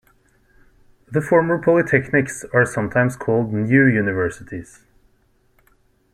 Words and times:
The 1.11 1.21
former 1.21 1.61
polytechnics 1.61 2.43
are 2.55 2.65
sometimes 2.65 3.15
called 3.15 3.53
new 3.53 3.85
universities. 3.85 4.79